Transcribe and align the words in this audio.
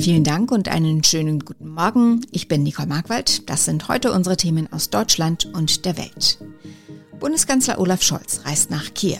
Vielen 0.00 0.24
Dank 0.24 0.50
und 0.50 0.68
einen 0.68 1.04
schönen 1.04 1.40
guten 1.40 1.68
Morgen. 1.68 2.22
Ich 2.30 2.48
bin 2.48 2.62
Nicole 2.62 2.88
Markwald. 2.88 3.50
Das 3.50 3.66
sind 3.66 3.86
heute 3.88 4.12
unsere 4.12 4.38
Themen 4.38 4.72
aus 4.72 4.88
Deutschland 4.88 5.44
und 5.52 5.84
der 5.84 5.98
Welt. 5.98 6.38
Bundeskanzler 7.18 7.78
Olaf 7.78 8.02
Scholz 8.02 8.40
reist 8.46 8.70
nach 8.70 8.94
Kiew. 8.94 9.18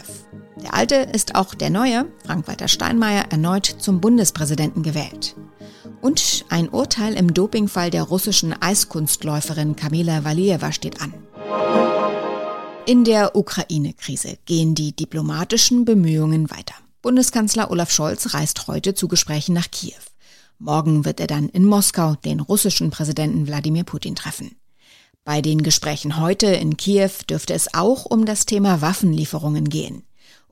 Der 0.62 0.72
alte 0.72 0.94
ist 0.94 1.34
auch 1.34 1.54
der 1.54 1.68
neue, 1.68 2.06
Frank-Walter 2.24 2.66
Steinmeier, 2.66 3.26
erneut 3.30 3.66
zum 3.66 4.00
Bundespräsidenten 4.00 4.82
gewählt. 4.82 5.36
Und 6.00 6.46
ein 6.48 6.70
Urteil 6.70 7.12
im 7.12 7.34
Dopingfall 7.34 7.90
der 7.90 8.04
russischen 8.04 8.54
Eiskunstläuferin 8.58 9.76
Kamila 9.76 10.24
Valieva 10.24 10.72
steht 10.72 11.02
an. 11.02 11.12
In 12.86 13.04
der 13.04 13.36
Ukraine-Krise 13.36 14.38
gehen 14.46 14.74
die 14.74 14.96
diplomatischen 14.96 15.84
Bemühungen 15.84 16.50
weiter. 16.50 16.74
Bundeskanzler 17.02 17.70
Olaf 17.70 17.90
Scholz 17.90 18.32
reist 18.32 18.66
heute 18.66 18.94
zu 18.94 19.08
Gesprächen 19.08 19.52
nach 19.52 19.70
Kiew. 19.70 20.09
Morgen 20.62 21.06
wird 21.06 21.20
er 21.20 21.26
dann 21.26 21.48
in 21.48 21.64
Moskau 21.64 22.16
den 22.16 22.38
russischen 22.38 22.90
Präsidenten 22.90 23.46
Wladimir 23.46 23.84
Putin 23.84 24.14
treffen. 24.14 24.56
Bei 25.24 25.40
den 25.40 25.62
Gesprächen 25.62 26.20
heute 26.20 26.48
in 26.48 26.76
Kiew 26.76 27.10
dürfte 27.30 27.54
es 27.54 27.72
auch 27.72 28.04
um 28.04 28.26
das 28.26 28.44
Thema 28.44 28.82
Waffenlieferungen 28.82 29.70
gehen. 29.70 30.02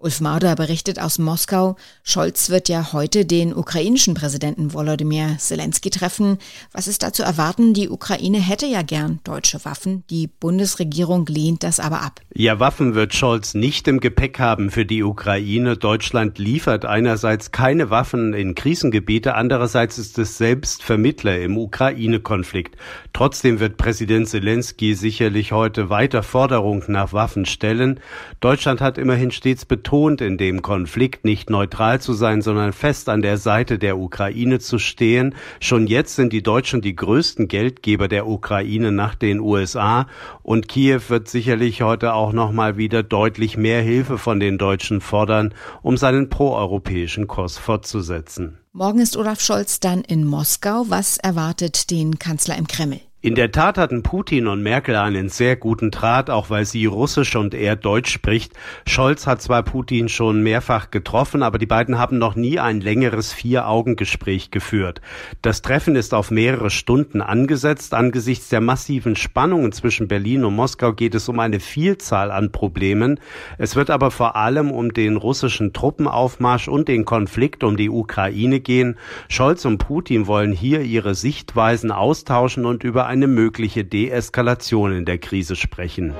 Ulf 0.00 0.20
Mauder 0.20 0.54
berichtet 0.54 1.00
aus 1.00 1.18
Moskau, 1.18 1.74
Scholz 2.04 2.50
wird 2.50 2.68
ja 2.68 2.92
heute 2.92 3.24
den 3.24 3.52
ukrainischen 3.52 4.14
Präsidenten 4.14 4.72
Volodymyr 4.72 5.38
Zelensky 5.38 5.90
treffen. 5.90 6.38
Was 6.70 6.86
ist 6.86 7.02
da 7.02 7.12
zu 7.12 7.24
erwarten? 7.24 7.74
Die 7.74 7.88
Ukraine 7.88 8.38
hätte 8.38 8.66
ja 8.66 8.82
gern 8.82 9.18
deutsche 9.24 9.64
Waffen. 9.64 10.04
Die 10.08 10.28
Bundesregierung 10.28 11.26
lehnt 11.26 11.64
das 11.64 11.80
aber 11.80 12.02
ab. 12.02 12.20
Ja, 12.32 12.60
Waffen 12.60 12.94
wird 12.94 13.12
Scholz 13.12 13.54
nicht 13.54 13.88
im 13.88 13.98
Gepäck 13.98 14.38
haben 14.38 14.70
für 14.70 14.86
die 14.86 15.02
Ukraine. 15.02 15.76
Deutschland 15.76 16.38
liefert 16.38 16.84
einerseits 16.84 17.50
keine 17.50 17.90
Waffen 17.90 18.34
in 18.34 18.54
Krisengebiete, 18.54 19.34
andererseits 19.34 19.98
ist 19.98 20.16
es 20.20 20.38
selbst 20.38 20.84
Vermittler 20.84 21.40
im 21.40 21.58
Ukraine-Konflikt. 21.58 22.76
Trotzdem 23.12 23.58
wird 23.58 23.78
Präsident 23.78 24.28
Zelensky 24.28 24.94
sicherlich 24.94 25.50
heute 25.50 25.90
weiter 25.90 26.22
Forderungen 26.22 26.84
nach 26.86 27.12
Waffen 27.12 27.46
stellen. 27.46 27.98
Deutschland 28.38 28.80
hat 28.80 28.96
immerhin 28.96 29.32
stets 29.32 29.64
betont, 29.64 29.87
betont 29.88 30.20
in 30.20 30.36
dem 30.36 30.60
Konflikt, 30.60 31.24
nicht 31.24 31.48
neutral 31.48 31.98
zu 31.98 32.12
sein, 32.12 32.42
sondern 32.42 32.74
fest 32.74 33.08
an 33.08 33.22
der 33.22 33.38
Seite 33.38 33.78
der 33.78 33.96
Ukraine 33.96 34.58
zu 34.58 34.78
stehen. 34.78 35.34
Schon 35.60 35.86
jetzt 35.86 36.14
sind 36.14 36.34
die 36.34 36.42
Deutschen 36.42 36.82
die 36.82 36.94
größten 36.94 37.48
Geldgeber 37.48 38.06
der 38.06 38.26
Ukraine 38.26 38.92
nach 38.92 39.14
den 39.14 39.40
USA 39.40 40.06
und 40.42 40.68
Kiew 40.68 41.00
wird 41.08 41.28
sicherlich 41.28 41.80
heute 41.80 42.12
auch 42.12 42.34
noch 42.34 42.52
mal 42.52 42.76
wieder 42.76 43.02
deutlich 43.02 43.56
mehr 43.56 43.80
Hilfe 43.80 44.18
von 44.18 44.40
den 44.40 44.58
Deutschen 44.58 45.00
fordern, 45.00 45.54
um 45.80 45.96
seinen 45.96 46.28
proeuropäischen 46.28 47.26
Kurs 47.26 47.56
fortzusetzen. 47.56 48.58
Morgen 48.72 48.98
ist 48.98 49.16
Olaf 49.16 49.40
Scholz 49.40 49.80
dann 49.80 50.02
in 50.02 50.26
Moskau. 50.26 50.84
Was 50.88 51.16
erwartet 51.16 51.90
den 51.90 52.18
Kanzler 52.18 52.58
im 52.58 52.66
Kreml? 52.66 53.00
In 53.20 53.34
der 53.34 53.50
Tat 53.50 53.78
hatten 53.78 54.04
Putin 54.04 54.46
und 54.46 54.62
Merkel 54.62 54.94
einen 54.94 55.28
sehr 55.28 55.56
guten 55.56 55.90
Draht, 55.90 56.30
auch 56.30 56.50
weil 56.50 56.64
sie 56.64 56.86
Russisch 56.86 57.34
und 57.34 57.52
er 57.52 57.74
Deutsch 57.74 58.12
spricht. 58.12 58.52
Scholz 58.86 59.26
hat 59.26 59.42
zwar 59.42 59.64
Putin 59.64 60.08
schon 60.08 60.44
mehrfach 60.44 60.92
getroffen, 60.92 61.42
aber 61.42 61.58
die 61.58 61.66
beiden 61.66 61.98
haben 61.98 62.18
noch 62.18 62.36
nie 62.36 62.60
ein 62.60 62.80
längeres 62.80 63.32
Vier-Augen-Gespräch 63.32 64.52
geführt. 64.52 65.00
Das 65.42 65.62
Treffen 65.62 65.96
ist 65.96 66.14
auf 66.14 66.30
mehrere 66.30 66.70
Stunden 66.70 67.20
angesetzt. 67.20 67.92
Angesichts 67.92 68.50
der 68.50 68.60
massiven 68.60 69.16
Spannungen 69.16 69.72
zwischen 69.72 70.06
Berlin 70.06 70.44
und 70.44 70.54
Moskau 70.54 70.92
geht 70.92 71.16
es 71.16 71.28
um 71.28 71.40
eine 71.40 71.58
Vielzahl 71.58 72.30
an 72.30 72.52
Problemen. 72.52 73.18
Es 73.58 73.74
wird 73.74 73.90
aber 73.90 74.12
vor 74.12 74.36
allem 74.36 74.70
um 74.70 74.94
den 74.94 75.16
russischen 75.16 75.72
Truppenaufmarsch 75.72 76.68
und 76.68 76.86
den 76.86 77.04
Konflikt 77.04 77.64
um 77.64 77.76
die 77.76 77.90
Ukraine 77.90 78.60
gehen. 78.60 78.96
Scholz 79.28 79.64
und 79.64 79.78
Putin 79.78 80.28
wollen 80.28 80.52
hier 80.52 80.82
ihre 80.82 81.16
Sichtweisen 81.16 81.90
austauschen 81.90 82.64
und 82.64 82.84
über 82.84 83.07
eine 83.08 83.26
mögliche 83.26 83.84
Deeskalation 83.84 84.92
in 84.92 85.04
der 85.06 85.18
Krise 85.18 85.56
sprechen. 85.56 86.14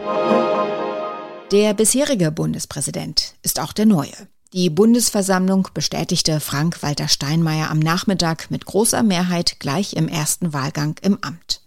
Der 1.53 1.75
bisherige 1.75 2.33
Bundespräsident 2.33 3.35
ist 3.43 3.61
auch 3.61 3.75
der 3.75 3.85
neue. 3.87 4.17
Die 4.55 4.71
Bundesversammlung 4.71 5.69
bestätigte 5.75 6.41
Frank-Walter 6.41 7.09
Steinmeier 7.09 7.71
am 7.71 7.79
Nachmittag 7.79 8.51
mit 8.51 8.65
großer 8.65 9.03
Mehrheit 9.03 9.61
gleich 9.61 9.93
im 9.93 10.09
ersten 10.09 10.55
Wahlgang 10.55 10.97
im 11.03 11.19
Amt. 11.21 11.61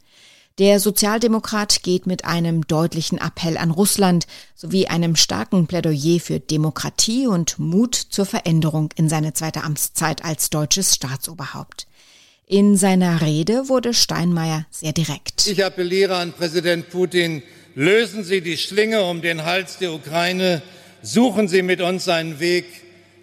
Der 0.58 0.80
Sozialdemokrat 0.80 1.84
geht 1.84 2.08
mit 2.08 2.26
einem 2.26 2.66
deutlichen 2.66 3.20
Appell 3.20 3.58
an 3.58 3.70
Russland 3.70 4.26
sowie 4.56 4.88
einem 4.88 5.16
starken 5.16 5.68
Plädoyer 5.68 6.20
für 6.20 6.40
Demokratie 6.40 7.28
und 7.28 7.60
Mut 7.60 7.96
zur 7.96 8.26
Veränderung 8.26 8.90
in 8.96 9.08
seine 9.08 9.34
zweite 9.34 9.64
Amtszeit 9.64 10.26
als 10.26 10.50
deutsches 10.50 10.96
Staatsoberhaupt. 10.96 11.86
In 12.52 12.76
seiner 12.76 13.22
Rede 13.22 13.70
wurde 13.70 13.94
Steinmeier 13.94 14.66
sehr 14.72 14.92
direkt. 14.92 15.48
Ich 15.48 15.64
appelliere 15.64 16.18
an 16.18 16.34
Präsident 16.34 16.90
Putin, 16.90 17.44
lösen 17.76 18.26
Sie 18.26 18.42
die 18.42 18.58
Schlinge 18.58 19.04
um 19.04 19.22
den 19.22 19.46
Hals 19.46 19.78
der 19.78 19.94
Ukraine, 19.94 20.62
suchen 21.02 21.48
Sie 21.48 21.62
mit 21.62 21.80
uns 21.80 22.10
einen 22.10 22.42
Weg, 22.42 22.66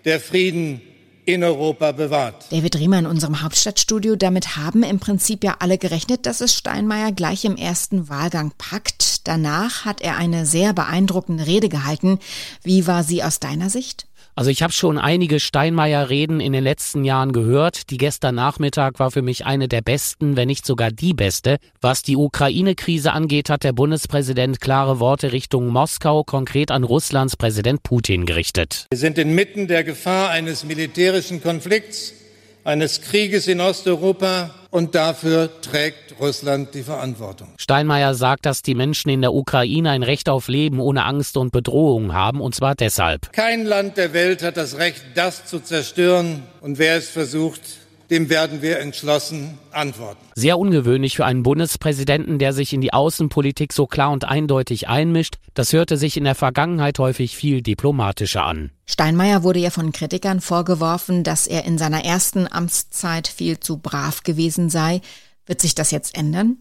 der 0.07 0.19
Frieden 0.19 0.81
in 1.27 1.45
Europa 1.45 1.93
bewahrt. 1.93 2.47
David 2.51 2.77
Riemer 2.77 3.01
in 3.01 3.07
unserem 3.07 3.43
Hauptstadtstudio. 3.43 4.17
Damit 4.17 4.57
haben 4.57 4.83
im 4.83 4.99
Prinzip 4.99 5.45
ja 5.45 5.57
alle 5.59 5.77
gerechnet, 5.77 6.25
dass 6.25 6.41
es 6.41 6.55
Steinmeier 6.55 7.13
gleich 7.13 7.45
im 7.45 7.59
ersten 7.59 8.09
Wahlgang 8.09 8.53
packt. 8.57 9.29
Danach 9.29 9.85
hat 9.85 10.01
er 10.01 10.17
eine 10.17 10.47
sehr 10.47 10.73
beeindruckende 10.73 11.47
Rede 11.47 11.69
gehalten. 11.69 12.19
Wie 12.63 12.87
war 12.87 13.05
sie 13.05 13.23
aus 13.23 13.41
deiner 13.41 13.69
Sicht? 13.69 14.08
Also 14.39 14.53
ich 14.53 14.63
habe 14.63 14.73
schon 14.73 14.99
einige 14.99 15.41
Steinmeier-Reden 15.41 16.39
in 16.39 16.53
den 16.53 16.63
letzten 16.63 17.03
Jahren 17.03 17.33
gehört. 17.33 17.91
Die 17.91 17.97
gestern 17.97 18.37
Nachmittag 18.37 19.01
war 19.01 19.11
für 19.11 19.21
mich 19.21 19.47
eine 19.47 19.67
der 19.67 19.81
besten, 19.81 20.37
wenn 20.37 20.47
nicht 20.47 20.65
sogar 20.65 20.93
die 20.93 21.13
beste. 21.13 21.57
Was 21.81 22.03
die 22.03 22.15
Ukraine-Krise 22.17 23.11
angeht, 23.13 23.51
hat 23.51 23.65
der 23.65 23.73
Bundespräsident 23.73 24.61
klare 24.61 25.01
Worte 25.01 25.33
Richtung 25.33 25.67
Moskau, 25.67 26.23
konkret 26.23 26.71
an 26.71 26.85
Russlands 26.85 27.37
Präsident 27.37 27.83
Putin 27.83 28.27
gerichtet. 28.27 28.87
Wir 28.91 28.99
sind 28.99 29.19
inmitten 29.19 29.67
der 29.67 29.83
Gefahr 29.83 30.31
eines 30.31 30.63
militärischen 30.63 31.43
Konflikts 31.43 32.15
eines 32.65 33.01
Krieges 33.01 33.49
in 33.49 33.61
Osteuropa 33.61 34.55
und 34.71 34.95
dafür 34.95 35.49
trägt 35.61 36.21
Russland 36.21 36.75
die 36.75 36.83
Verantwortung. 36.83 37.49
Steinmeier 37.59 38.15
sagt, 38.15 38.45
dass 38.47 38.63
die 38.63 38.75
Menschen 38.75 39.09
in 39.09 39.23
der 39.23 39.33
Ukraine 39.33 39.91
ein 39.91 40.03
Recht 40.03 40.29
auf 40.29 40.49
Leben 40.49 40.81
ohne 40.81 41.05
Angst 41.05 41.37
und 41.37 41.53
Bedrohung 41.53 42.13
haben, 42.13 42.41
und 42.41 42.55
zwar 42.55 42.75
deshalb. 42.75 43.33
Kein 43.33 43.65
Land 43.65 43.97
der 43.97 44.13
Welt 44.13 44.43
hat 44.43 44.57
das 44.57 44.79
Recht, 44.79 45.03
das 45.15 45.47
zu 45.47 45.61
zerstören, 45.61 46.43
und 46.61 46.79
wer 46.79 46.97
es 46.97 47.09
versucht, 47.09 47.63
dem 48.11 48.31
werden 48.31 48.63
wir 48.63 48.79
entschlossen 48.79 49.59
antworten. 49.71 50.25
Sehr 50.35 50.59
ungewöhnlich 50.59 51.17
für 51.17 51.27
einen 51.27 51.43
Bundespräsidenten, 51.43 52.39
der 52.39 52.53
sich 52.53 52.73
in 52.73 52.81
die 52.81 52.93
Außenpolitik 52.93 53.73
so 53.73 53.87
klar 53.87 54.11
und 54.11 54.25
eindeutig 54.25 54.89
einmischt. 54.89 55.37
Das 55.55 55.73
hörte 55.73 55.97
sich 55.97 56.17
in 56.17 56.25
der 56.25 56.35
Vergangenheit 56.35 56.99
häufig 56.99 57.37
viel 57.37 57.63
diplomatischer 57.63 58.45
an. 58.45 58.71
Steinmeier 58.87 59.43
wurde 59.43 59.61
ja 59.61 59.71
von 59.71 59.93
Kritikern 59.93 60.41
vorgeworfen, 60.41 61.25
dass 61.25 61.47
er 61.47 61.65
in 61.65 61.79
seiner 61.79 62.05
ersten 62.05 62.51
Amtszeit 62.51 63.29
viel 63.29 63.61
zu 63.61 63.79
brav 63.79 64.23
gewesen 64.23 64.71
sei. 64.71 65.01
Wird 65.47 65.61
sich 65.61 65.75
das 65.75 65.91
jetzt 65.91 66.17
ändern? 66.17 66.59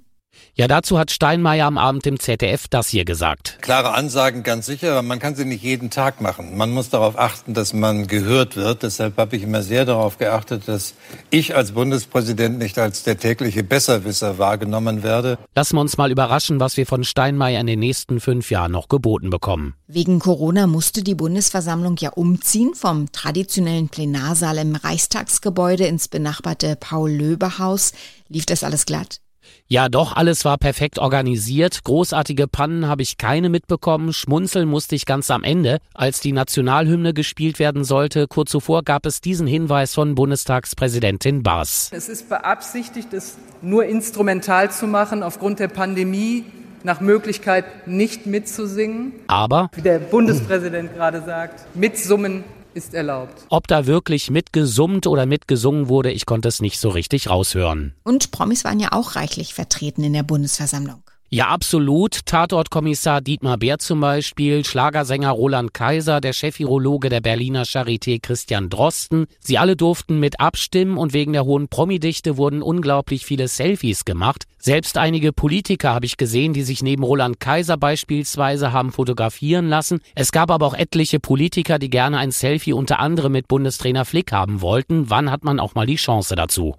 Ja, 0.56 0.68
dazu 0.68 0.98
hat 0.98 1.12
Steinmeier 1.12 1.68
am 1.68 1.78
Abend 1.78 2.08
im 2.08 2.20
ZDF 2.20 2.68
das 2.68 2.88
hier 2.88 3.06
gesagt. 3.06 3.60
Klare 3.62 3.94
Ansagen, 3.94 4.42
ganz 4.42 4.66
sicher, 4.66 4.94
aber 4.94 5.04
man 5.04 5.20
kann 5.20 5.36
sie 5.36 5.46
nicht 5.46 5.64
jeden 5.64 5.92
Tag 5.92 6.20
machen. 6.20 6.58
Man 6.58 6.72
muss 6.72 6.90
darauf 6.90 7.20
achten, 7.20 7.54
dass 7.54 7.74
man 7.74 8.08
gehört 8.08 8.56
wird. 8.56 8.82
Deshalb 8.82 9.18
habe 9.18 9.36
ich 9.36 9.44
immer 9.44 9.62
sehr 9.62 9.86
darauf 9.86 10.18
geachtet, 10.18 10.64
dass 10.68 10.96
ich 11.30 11.56
als 11.56 11.74
Bundespräsident 11.74 12.58
nicht 12.58 12.80
als 12.80 13.04
der 13.04 13.20
tägliche 13.20 13.64
Besserwisser 13.64 14.40
wahrgenommen 14.40 15.04
werde. 15.04 15.38
Lassen 15.54 15.76
wir 15.76 15.82
uns 15.82 15.98
mal 15.98 16.12
überraschen, 16.12 16.60
was 16.60 16.76
wir 16.76 16.88
von 16.88 17.04
Steinmeier 17.04 17.62
in 17.62 17.68
den 17.68 17.80
nächsten 17.80 18.20
fünf 18.20 18.50
Jahren 18.50 18.72
noch 18.72 18.90
geboten 18.90 19.30
bekommen. 19.30 19.76
Wegen 19.88 20.18
Corona 20.18 20.66
musste 20.66 21.04
die 21.04 21.16
Bundesversammlung 21.16 21.98
ja 21.98 22.10
umziehen 22.10 22.74
vom 22.74 23.12
traditionellen 23.12 23.90
Plenarsaal 23.90 24.58
im 24.58 24.76
Reichstagsgebäude 24.76 25.86
ins 25.86 26.08
benachbarte 26.08 26.76
Paul-Löbe-Haus. 26.76 27.94
Lief 28.28 28.48
das 28.48 28.64
alles 28.64 28.88
glatt? 28.88 29.22
Ja, 29.70 29.90
doch, 29.90 30.16
alles 30.16 30.46
war 30.46 30.58
perfekt 30.58 30.98
organisiert. 30.98 31.84
Großartige 31.84 32.48
Pannen 32.48 32.88
habe 32.88 33.02
ich 33.02 33.18
keine 33.18 33.50
mitbekommen. 33.50 34.14
Schmunzeln 34.14 34.70
musste 34.70 34.96
ich 34.96 35.06
ganz 35.06 35.30
am 35.30 35.44
Ende, 35.44 35.80
als 35.94 36.22
die 36.22 36.32
Nationalhymne 36.32 37.14
gespielt 37.14 37.60
werden 37.60 37.84
sollte. 37.84 38.28
Kurz 38.30 38.52
zuvor 38.52 38.84
gab 38.84 39.06
es 39.06 39.20
diesen 39.20 39.46
Hinweis 39.46 39.94
von 39.94 40.16
Bundestagspräsidentin 40.16 41.44
Baas. 41.44 41.90
Es 41.92 42.08
ist 42.08 42.30
beabsichtigt, 42.30 43.14
es 43.14 43.38
nur 43.62 43.84
instrumental 43.84 44.72
zu 44.72 44.88
machen 44.88 45.22
aufgrund 45.22 45.60
der 45.60 45.68
Pandemie 45.68 46.46
nach 46.84 47.02
Möglichkeit 47.02 47.88
nicht 47.88 48.26
mitzusingen. 48.26 49.12
Aber, 49.28 49.70
wie 49.76 49.82
der 49.82 50.00
Bundespräsident 50.00 50.94
gerade 50.94 51.24
sagt, 51.26 51.76
mitsummen 51.76 52.46
ist 52.78 52.94
erlaubt. 52.94 53.46
Ob 53.50 53.68
da 53.68 53.86
wirklich 53.86 54.30
mitgesummt 54.30 55.08
oder 55.08 55.26
mitgesungen 55.26 55.90
wurde, 55.90 56.12
ich 56.12 56.26
konnte 56.26 56.48
es 56.48 56.62
nicht 56.62 56.80
so 56.80 56.90
richtig 56.90 57.30
raushören. 57.30 57.94
Und 58.04 58.32
Promis 58.32 58.64
waren 58.64 58.80
ja 58.80 58.90
auch 58.92 59.16
reichlich 59.16 59.54
vertreten 59.54 60.04
in 60.04 60.14
der 60.14 60.24
Bundesversammlung. 60.24 61.02
Ja, 61.30 61.50
absolut. 61.50 62.26
Tatortkommissar 62.26 63.20
Dietmar 63.20 63.58
Bär 63.58 63.80
zum 63.80 64.00
Beispiel, 64.00 64.64
Schlagersänger 64.64 65.32
Roland 65.32 65.74
Kaiser, 65.74 66.22
der 66.22 66.32
Chefirologe 66.32 67.10
der 67.10 67.20
Berliner 67.20 67.64
Charité 67.64 68.22
Christian 68.22 68.70
Drosten. 68.70 69.26
Sie 69.42 69.58
alle 69.58 69.76
durften 69.76 70.22
mit 70.22 70.40
abstimmen 70.40 70.98
und 70.98 71.12
wegen 71.12 71.34
der 71.34 71.44
hohen 71.44 71.68
Promidichte 71.68 72.38
wurden 72.38 72.62
unglaublich 72.62 73.26
viele 73.26 73.50
Selfies 73.50 74.06
gemacht. 74.06 74.46
Selbst 74.58 74.98
einige 74.98 75.34
Politiker 75.34 75.94
habe 75.94 76.06
ich 76.06 76.16
gesehen, 76.16 76.54
die 76.54 76.64
sich 76.64 76.82
neben 76.82 77.04
Roland 77.04 77.42
Kaiser 77.42 77.76
beispielsweise 77.76 78.72
haben 78.72 78.94
fotografieren 78.94 79.68
lassen. 79.68 80.00
Es 80.16 80.32
gab 80.32 80.50
aber 80.50 80.66
auch 80.66 80.76
etliche 80.76 81.20
Politiker, 81.20 81.78
die 81.78 81.90
gerne 81.90 82.20
ein 82.20 82.32
Selfie 82.32 82.72
unter 82.72 83.00
anderem 83.00 83.34
mit 83.34 83.50
Bundestrainer 83.50 84.06
Flick 84.06 84.32
haben 84.32 84.62
wollten. 84.62 85.10
Wann 85.10 85.30
hat 85.30 85.44
man 85.44 85.60
auch 85.60 85.76
mal 85.76 85.86
die 85.86 85.96
Chance 85.96 86.38
dazu? 86.38 86.78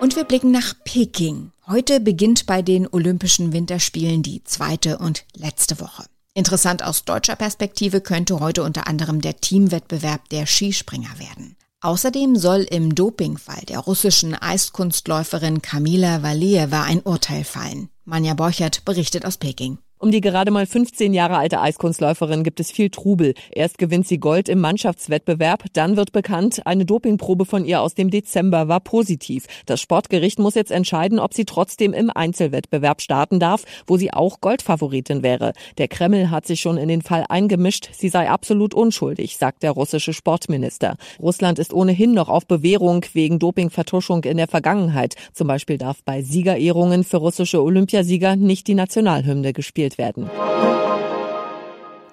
Und 0.00 0.16
wir 0.16 0.24
blicken 0.24 0.50
nach 0.50 0.74
Peking. 0.84 1.52
Heute 1.70 2.00
beginnt 2.00 2.46
bei 2.46 2.62
den 2.62 2.88
Olympischen 2.90 3.52
Winterspielen 3.52 4.24
die 4.24 4.42
zweite 4.42 4.98
und 4.98 5.24
letzte 5.36 5.78
Woche. 5.78 6.04
Interessant 6.34 6.82
aus 6.82 7.04
deutscher 7.04 7.36
Perspektive 7.36 8.00
könnte 8.00 8.40
heute 8.40 8.64
unter 8.64 8.88
anderem 8.88 9.20
der 9.20 9.36
Teamwettbewerb 9.36 10.28
der 10.30 10.46
Skispringer 10.46 11.20
werden. 11.20 11.54
Außerdem 11.80 12.34
soll 12.34 12.62
im 12.62 12.96
Dopingfall 12.96 13.62
der 13.68 13.78
russischen 13.78 14.34
Eiskunstläuferin 14.34 15.62
Kamila 15.62 16.24
Valieva 16.24 16.82
ein 16.82 17.02
Urteil 17.02 17.44
fallen. 17.44 17.88
Manja 18.04 18.34
Borchert 18.34 18.84
berichtet 18.84 19.24
aus 19.24 19.36
Peking. 19.36 19.78
Um 20.02 20.10
die 20.10 20.22
gerade 20.22 20.50
mal 20.50 20.64
15 20.64 21.12
Jahre 21.12 21.36
alte 21.36 21.60
Eiskunstläuferin 21.60 22.42
gibt 22.42 22.58
es 22.58 22.70
viel 22.70 22.88
Trubel. 22.88 23.34
Erst 23.50 23.76
gewinnt 23.76 24.08
sie 24.08 24.16
Gold 24.16 24.48
im 24.48 24.58
Mannschaftswettbewerb, 24.58 25.64
dann 25.74 25.98
wird 25.98 26.12
bekannt, 26.12 26.62
eine 26.64 26.86
Dopingprobe 26.86 27.44
von 27.44 27.66
ihr 27.66 27.82
aus 27.82 27.92
dem 27.92 28.08
Dezember 28.08 28.66
war 28.66 28.80
positiv. 28.80 29.44
Das 29.66 29.82
Sportgericht 29.82 30.38
muss 30.38 30.54
jetzt 30.54 30.70
entscheiden, 30.70 31.18
ob 31.18 31.34
sie 31.34 31.44
trotzdem 31.44 31.92
im 31.92 32.08
Einzelwettbewerb 32.08 33.02
starten 33.02 33.40
darf, 33.40 33.64
wo 33.86 33.98
sie 33.98 34.10
auch 34.10 34.40
Goldfavoritin 34.40 35.22
wäre. 35.22 35.52
Der 35.76 35.88
Kreml 35.88 36.30
hat 36.30 36.46
sich 36.46 36.62
schon 36.62 36.78
in 36.78 36.88
den 36.88 37.02
Fall 37.02 37.26
eingemischt, 37.28 37.90
sie 37.92 38.08
sei 38.08 38.30
absolut 38.30 38.72
unschuldig, 38.72 39.36
sagt 39.36 39.62
der 39.62 39.72
russische 39.72 40.14
Sportminister. 40.14 40.96
Russland 41.20 41.58
ist 41.58 41.74
ohnehin 41.74 42.14
noch 42.14 42.30
auf 42.30 42.46
Bewährung 42.46 43.04
wegen 43.12 43.38
Dopingvertuschung 43.38 44.24
in 44.24 44.38
der 44.38 44.48
Vergangenheit. 44.48 45.16
Zum 45.34 45.46
Beispiel 45.46 45.76
darf 45.76 46.02
bei 46.06 46.22
Siegerehrungen 46.22 47.04
für 47.04 47.18
russische 47.18 47.62
Olympiasieger 47.62 48.36
nicht 48.36 48.66
die 48.66 48.74
Nationalhymne 48.74 49.52
gespielt 49.52 49.89
gespielt 49.90 49.98
werden. 49.98 50.30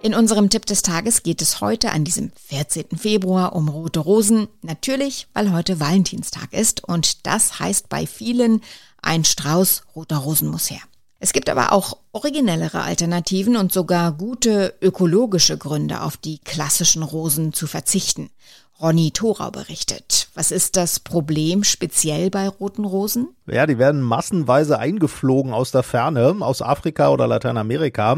In 0.02 0.14
unserem 0.14 0.50
Tipp 0.50 0.66
des 0.66 0.84
Tages 0.84 1.24
geht 1.24 1.42
es 1.42 1.60
heute 1.60 1.92
an 1.92 2.04
diesem 2.04 2.32
14. 2.48 2.98
Februar 2.98 3.56
um 3.56 3.68
rote 3.68 4.00
Rosen. 4.00 4.48
Natürlich, 4.62 5.28
weil 5.34 5.52
heute 5.52 5.80
Valentinstag 5.80 6.54
ist 6.54 6.84
und 6.84 7.26
das 7.26 7.60
heißt 7.60 7.90
bei 7.90 8.06
vielen, 8.06 8.62
ein 9.02 9.26
Strauß 9.26 9.84
roter 9.96 10.18
Rosen 10.18 10.50
muss 10.50 10.70
her. 10.70 10.82
Es 11.20 11.34
gibt 11.34 11.50
aber 11.50 11.72
auch 11.72 11.98
originellere 12.12 12.84
Alternativen 12.84 13.58
und 13.58 13.74
sogar 13.74 14.12
gute 14.12 14.76
ökologische 14.82 15.58
Gründe, 15.58 16.02
auf 16.02 16.16
die 16.16 16.38
klassischen 16.38 17.02
Rosen 17.02 17.54
zu 17.54 17.66
verzichten. 17.66 18.30
Ronny 18.80 19.10
Thorau 19.10 19.50
berichtet. 19.50 20.30
Was 20.36 20.52
ist 20.52 20.78
das 20.78 21.00
Problem 21.00 21.64
speziell 21.64 22.30
bei 22.30 22.48
roten 22.48 22.86
Rosen? 22.86 23.30
Ja, 23.48 23.66
die 23.66 23.80
werden 23.80 24.02
massenweise 24.02 24.78
eingeflogen 24.78 25.52
aus 25.52 25.72
der 25.72 25.82
Ferne, 25.82 26.36
aus 26.42 26.62
Afrika 26.62 27.10
oder 27.10 27.26
Lateinamerika. 27.26 28.16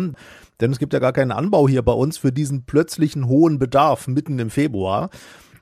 Denn 0.60 0.72
es 0.72 0.80
gibt 0.80 0.92
ja 0.92 1.00
gar 1.00 1.14
keinen 1.14 1.32
Anbau 1.32 1.70
hier 1.70 1.82
bei 1.82 1.94
uns 1.94 2.18
für 2.18 2.34
diesen 2.34 2.64
plötzlichen 2.64 3.28
hohen 3.28 3.58
Bedarf 3.58 4.08
mitten 4.08 4.38
im 4.38 4.50
Februar. 4.50 5.10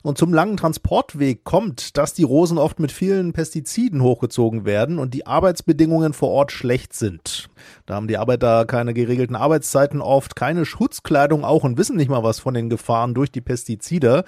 Und 0.02 0.18
zum 0.18 0.34
langen 0.34 0.58
Transportweg 0.58 1.44
kommt, 1.44 1.98
dass 1.98 2.16
die 2.16 2.24
Rosen 2.24 2.58
oft 2.58 2.80
mit 2.80 2.92
vielen 2.92 3.34
Pestiziden 3.34 4.02
hochgezogen 4.02 4.66
werden 4.66 4.98
und 4.98 5.14
die 5.14 5.28
Arbeitsbedingungen 5.28 6.14
vor 6.14 6.30
Ort 6.30 6.52
schlecht 6.52 6.94
sind. 6.94 7.50
Da 7.86 7.96
haben 7.96 8.08
die 8.08 8.18
Arbeiter 8.18 8.66
keine 8.66 8.96
geregelten 8.96 9.36
Arbeitszeiten 9.36 10.02
oft, 10.02 10.36
keine 10.36 10.66
Schutzkleidung 10.66 11.44
auch 11.44 11.64
und 11.64 11.78
wissen 11.78 11.98
nicht 11.98 12.10
mal 12.10 12.24
was 12.24 12.40
von 12.40 12.56
den 12.56 12.70
Gefahren 12.70 13.14
durch 13.14 13.32
die 13.32 13.42
Pestizide. 13.42 14.24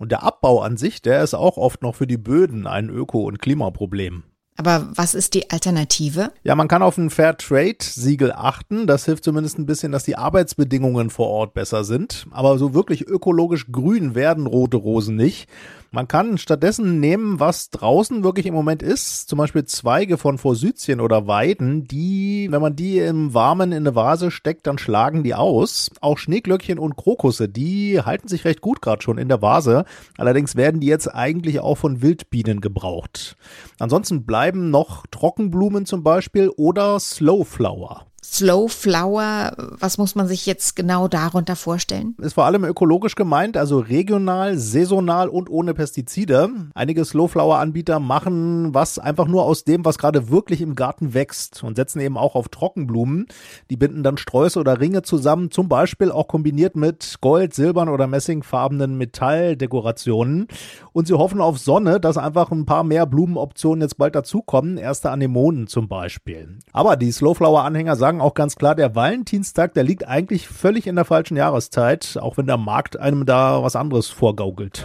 Und 0.00 0.12
der 0.12 0.22
Abbau 0.22 0.62
an 0.62 0.78
sich, 0.78 1.02
der 1.02 1.22
ist 1.22 1.34
auch 1.34 1.58
oft 1.58 1.82
noch 1.82 1.94
für 1.94 2.06
die 2.06 2.16
Böden 2.16 2.66
ein 2.66 2.88
Öko- 2.88 3.26
und 3.26 3.38
Klimaproblem. 3.38 4.22
Aber 4.60 4.88
was 4.94 5.14
ist 5.14 5.32
die 5.32 5.50
Alternative? 5.50 6.32
Ja, 6.42 6.54
man 6.54 6.68
kann 6.68 6.82
auf 6.82 6.98
ein 6.98 7.08
Fair 7.08 7.34
Trade 7.34 7.78
Siegel 7.80 8.30
achten. 8.30 8.86
Das 8.86 9.06
hilft 9.06 9.24
zumindest 9.24 9.58
ein 9.58 9.64
bisschen, 9.64 9.90
dass 9.90 10.04
die 10.04 10.18
Arbeitsbedingungen 10.18 11.08
vor 11.08 11.28
Ort 11.28 11.54
besser 11.54 11.82
sind. 11.82 12.26
Aber 12.30 12.58
so 12.58 12.74
wirklich 12.74 13.08
ökologisch 13.08 13.72
grün 13.72 14.14
werden 14.14 14.46
rote 14.46 14.76
Rosen 14.76 15.16
nicht. 15.16 15.48
Man 15.92 16.06
kann 16.06 16.38
stattdessen 16.38 17.00
nehmen, 17.00 17.40
was 17.40 17.70
draußen 17.70 18.22
wirklich 18.22 18.46
im 18.46 18.54
Moment 18.54 18.80
ist, 18.80 19.28
zum 19.28 19.38
Beispiel 19.38 19.64
Zweige 19.64 20.18
von 20.18 20.38
Forsythien 20.38 21.00
oder 21.00 21.26
Weiden, 21.26 21.88
die, 21.88 22.46
wenn 22.52 22.62
man 22.62 22.76
die 22.76 22.98
im 22.98 23.34
Warmen 23.34 23.72
in 23.72 23.78
eine 23.78 23.96
Vase 23.96 24.30
steckt, 24.30 24.68
dann 24.68 24.78
schlagen 24.78 25.24
die 25.24 25.34
aus. 25.34 25.90
Auch 26.00 26.16
Schneeglöckchen 26.16 26.78
und 26.78 26.96
Krokusse, 26.96 27.48
die 27.48 28.00
halten 28.00 28.28
sich 28.28 28.44
recht 28.44 28.60
gut 28.60 28.80
gerade 28.80 29.02
schon 29.02 29.18
in 29.18 29.28
der 29.28 29.42
Vase. 29.42 29.84
Allerdings 30.16 30.54
werden 30.54 30.80
die 30.80 30.86
jetzt 30.86 31.08
eigentlich 31.08 31.58
auch 31.58 31.76
von 31.76 32.02
Wildbienen 32.02 32.60
gebraucht. 32.60 33.36
Ansonsten 33.80 34.24
bleiben 34.24 34.49
noch 34.56 35.06
Trockenblumen 35.10 35.86
zum 35.86 36.02
Beispiel 36.02 36.48
oder 36.56 36.98
Slowflower. 36.98 38.09
Slow 38.22 38.68
Flower, 38.68 39.52
was 39.78 39.96
muss 39.96 40.14
man 40.14 40.28
sich 40.28 40.44
jetzt 40.44 40.76
genau 40.76 41.08
darunter 41.08 41.56
vorstellen? 41.56 42.14
Ist 42.18 42.34
vor 42.34 42.44
allem 42.44 42.64
ökologisch 42.64 43.14
gemeint, 43.14 43.56
also 43.56 43.78
regional, 43.78 44.58
saisonal 44.58 45.28
und 45.28 45.48
ohne 45.48 45.72
Pestizide. 45.72 46.50
Einige 46.74 47.04
Slowflower-Anbieter 47.04 47.98
machen 47.98 48.74
was 48.74 48.98
einfach 48.98 49.26
nur 49.26 49.44
aus 49.44 49.64
dem, 49.64 49.84
was 49.84 49.96
gerade 49.96 50.30
wirklich 50.30 50.60
im 50.60 50.74
Garten 50.74 51.14
wächst 51.14 51.64
und 51.64 51.76
setzen 51.76 52.00
eben 52.00 52.18
auch 52.18 52.34
auf 52.34 52.48
Trockenblumen. 52.48 53.26
Die 53.70 53.76
binden 53.76 54.02
dann 54.02 54.18
Sträuße 54.18 54.60
oder 54.60 54.80
Ringe 54.80 55.02
zusammen, 55.02 55.50
zum 55.50 55.68
Beispiel 55.68 56.12
auch 56.12 56.28
kombiniert 56.28 56.76
mit 56.76 57.16
Gold, 57.20 57.54
Silbern 57.54 57.88
oder 57.88 58.06
messingfarbenen 58.06 58.98
Metalldekorationen. 58.98 60.48
Und 60.92 61.06
sie 61.06 61.14
hoffen 61.14 61.40
auf 61.40 61.58
Sonne, 61.58 62.00
dass 62.00 62.18
einfach 62.18 62.50
ein 62.50 62.66
paar 62.66 62.84
mehr 62.84 63.06
Blumenoptionen 63.06 63.82
jetzt 63.82 63.96
bald 63.96 64.14
dazukommen. 64.14 64.76
Erste 64.76 65.10
Anemonen 65.10 65.66
zum 65.68 65.88
Beispiel. 65.88 66.58
Aber 66.72 66.96
die 66.96 67.12
Slowflower-Anhänger 67.12 67.96
sagen, 67.96 68.09
sagen 68.10 68.20
auch 68.20 68.34
ganz 68.34 68.56
klar, 68.56 68.74
der 68.74 68.96
Valentinstag, 68.96 69.72
der 69.74 69.84
liegt 69.84 70.04
eigentlich 70.04 70.48
völlig 70.48 70.88
in 70.88 70.96
der 70.96 71.04
falschen 71.04 71.36
Jahreszeit, 71.36 72.18
auch 72.20 72.36
wenn 72.38 72.46
der 72.48 72.56
Markt 72.56 72.98
einem 72.98 73.24
da 73.24 73.62
was 73.62 73.76
anderes 73.76 74.08
vorgaukelt. 74.08 74.84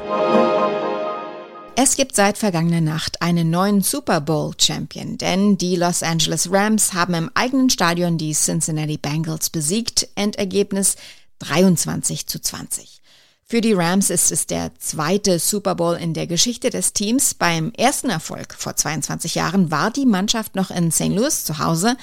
Es 1.75 1.95
gibt 1.95 2.16
seit 2.16 2.38
vergangener 2.38 2.81
Nacht 2.81 3.24
einen 3.24 3.50
neuen 3.50 3.81
Super 3.81 4.22
Bowl 4.22 4.54
Champion, 4.60 5.18
denn 5.18 5.57
die 5.57 5.75
Los 5.75 6.04
Angeles 6.04 6.51
Rams 6.51 6.94
haben 6.94 7.16
im 7.16 7.31
eigenen 7.33 7.72
Stadion 7.72 8.19
die 8.19 8.33
Cincinnati 8.33 8.98
Bengals 8.98 9.50
besiegt. 9.50 10.07
Endergebnis 10.13 10.95
23 11.39 12.28
zu 12.28 12.39
20. 12.39 13.01
Für 13.44 13.62
die 13.62 13.74
Rams 13.74 14.12
ist 14.12 14.31
es 14.31 14.45
der 14.45 14.71
zweite 14.78 15.39
Super 15.39 15.74
Bowl 15.74 15.95
in 15.95 16.13
der 16.13 16.28
Geschichte 16.28 16.69
des 16.69 16.94
Teams. 16.94 17.33
Beim 17.33 17.71
ersten 17.75 18.12
Erfolg 18.12 18.54
vor 18.54 18.75
22 18.75 19.33
Jahren 19.33 19.71
war 19.71 19.89
die 19.89 20.06
Mannschaft 20.06 20.56
noch 20.56 20.69
in 20.69 20.92
St. 20.92 21.09
Louis 21.09 21.44
zu 21.44 21.57
Hause 21.57 21.97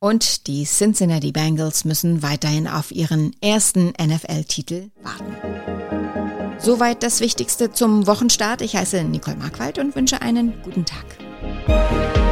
und 0.00 0.46
die 0.46 0.64
Cincinnati 0.64 1.32
Bengals 1.32 1.84
müssen 1.84 2.22
weiterhin 2.22 2.68
auf 2.68 2.92
ihren 2.92 3.34
ersten 3.40 3.92
NFL-Titel 4.00 4.90
warten. 5.02 5.34
Soweit 6.58 7.02
das 7.02 7.20
Wichtigste 7.20 7.72
zum 7.72 8.06
Wochenstart. 8.06 8.62
Ich 8.62 8.76
heiße 8.76 9.04
Nicole 9.04 9.36
Markwald 9.36 9.78
und 9.78 9.94
wünsche 9.94 10.22
einen 10.22 10.60
guten 10.62 10.84
Tag. 10.84 12.26